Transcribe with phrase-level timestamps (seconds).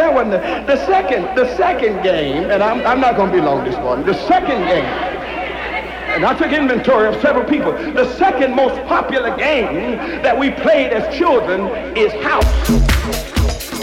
[0.00, 3.42] that wasn't the, the second, the second game, and I'm, I'm not going to be
[3.42, 4.06] long this morning.
[4.06, 7.72] The second game, and I took inventory of several people.
[7.72, 13.79] The second most popular game that we played as children is house.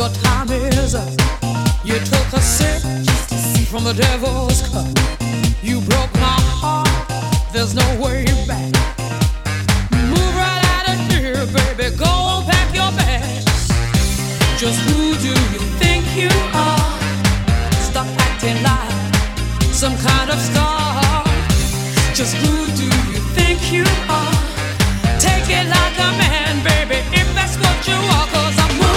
[0.00, 1.12] your time is up.
[1.84, 2.80] You took a sip
[3.68, 4.88] from the devil's cup.
[5.62, 6.88] You broke my heart.
[7.52, 8.72] There's no way back.
[10.12, 11.94] Move right out of here, baby.
[11.98, 13.68] Go on, pack your bags.
[14.62, 16.32] Just who do you think you
[16.66, 16.92] are?
[17.88, 19.12] Stop acting like
[19.82, 21.24] some kind of star.
[22.14, 24.38] Just who do you think you are?
[25.26, 26.98] Take it like a man, baby.
[27.20, 28.89] If that's what you are, cause I'm.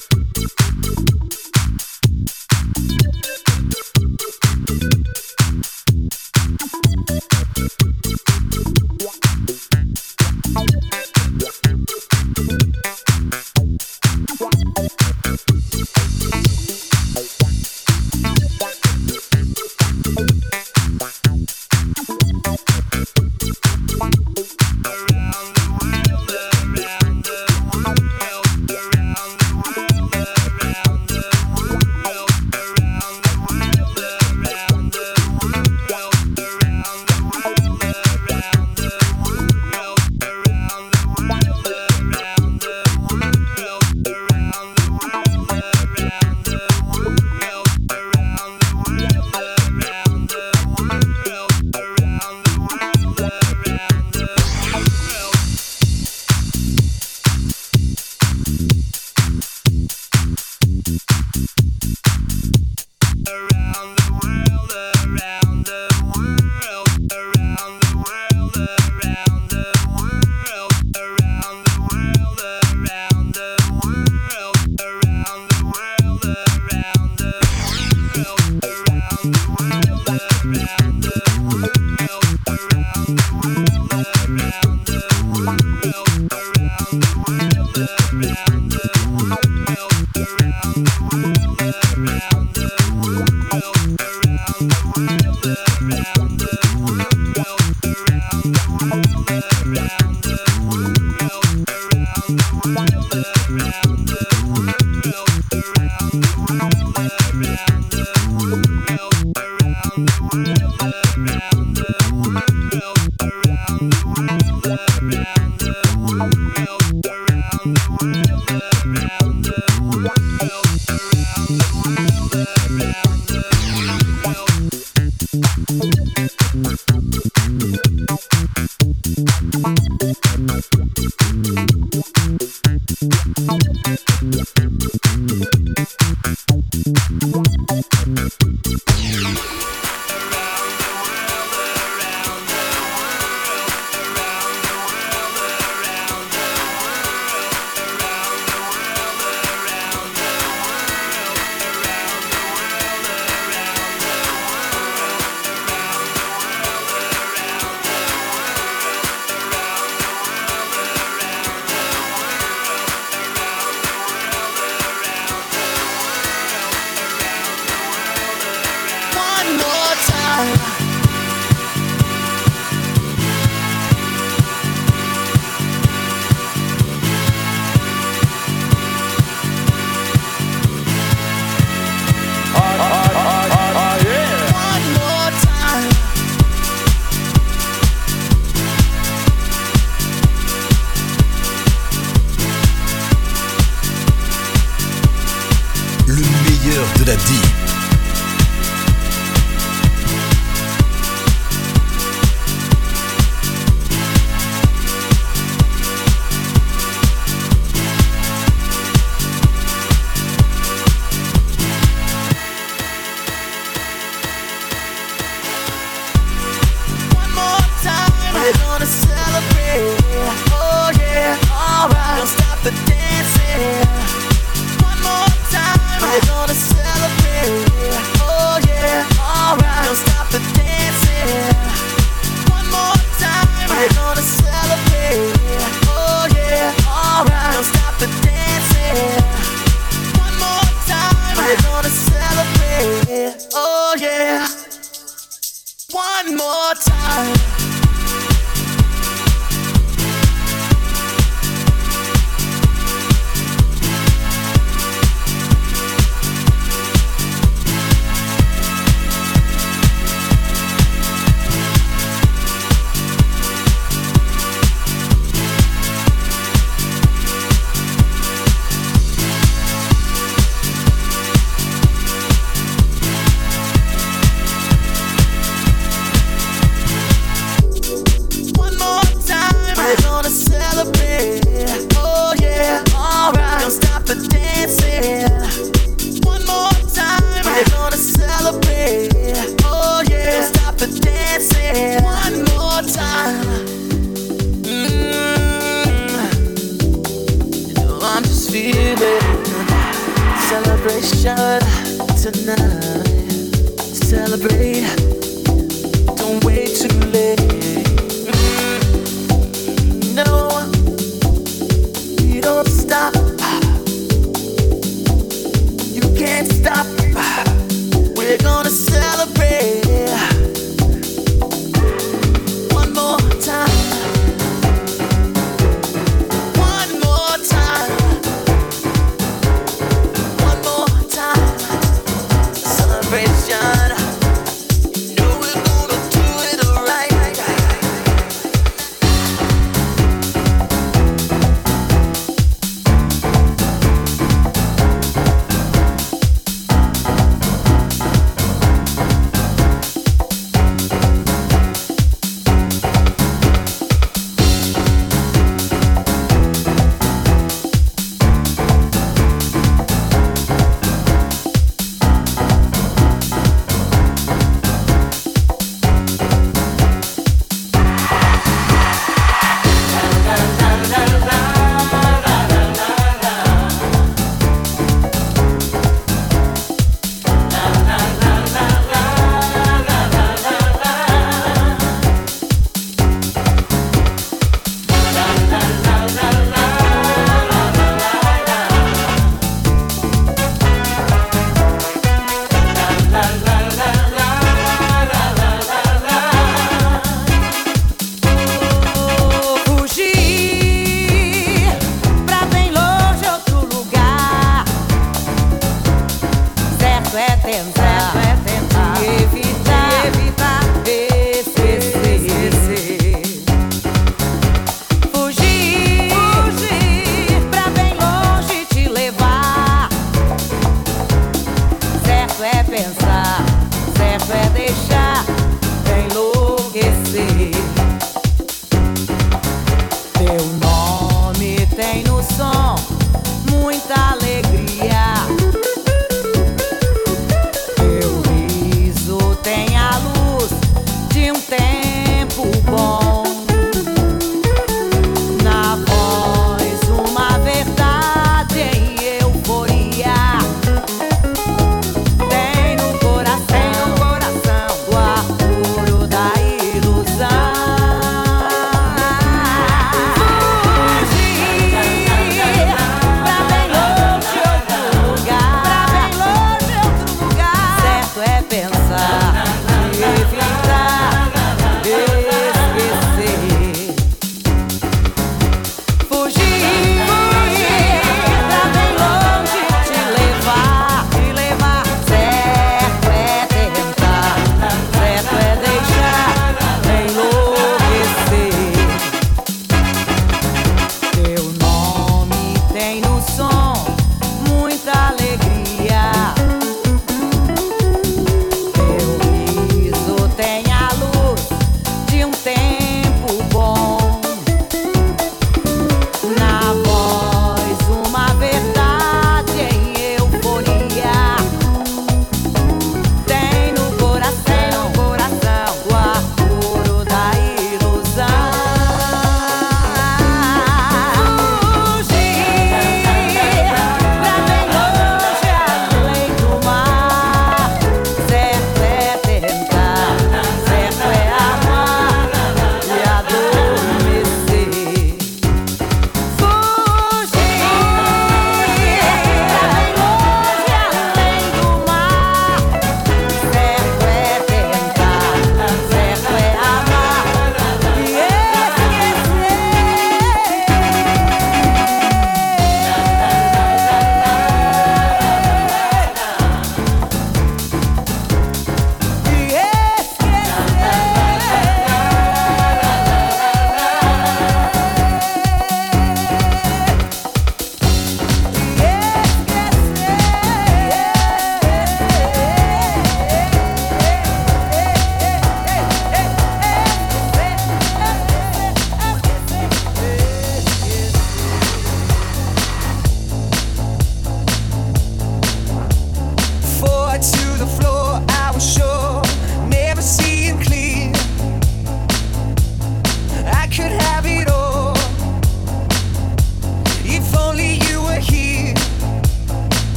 [0.00, 0.73] Feeling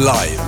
[0.00, 0.39] live.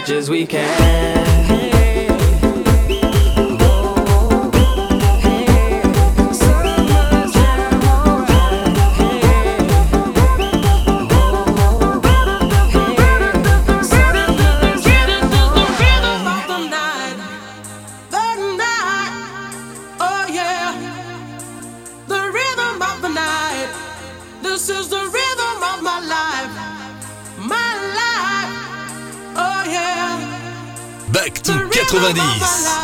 [0.00, 1.99] much as we can.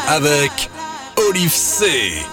[0.09, 0.69] Avec
[1.29, 2.27] Olive C.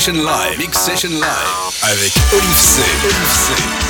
[0.00, 0.56] Session Live.
[0.56, 1.82] Mix Session Live.
[1.82, 2.80] Avec Oliv'C.
[3.04, 3.89] Olive C.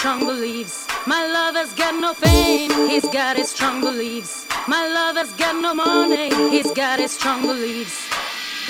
[0.00, 0.86] strong beliefs.
[1.06, 4.46] My lover's got no fame, he's got his strong beliefs.
[4.66, 8.08] My lover's got no money, he's got his strong beliefs.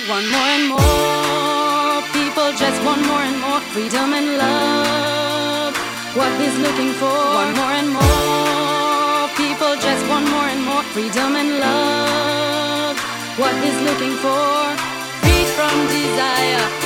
[0.09, 5.73] One more and more, people just want more and more freedom and love.
[6.19, 11.31] What he's looking for, one more and more, people just want more and more freedom
[11.41, 12.97] and love.
[13.39, 14.51] What he's looking for,
[15.23, 16.80] free from desire